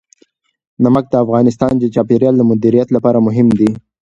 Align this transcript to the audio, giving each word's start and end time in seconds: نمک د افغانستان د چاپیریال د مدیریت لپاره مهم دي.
نمک 0.83 1.05
د 1.11 1.15
افغانستان 1.23 1.73
د 1.79 1.83
چاپیریال 1.95 2.35
د 2.37 2.41
مدیریت 2.51 2.87
لپاره 2.95 3.23
مهم 3.27 3.47
دي. 3.59 3.69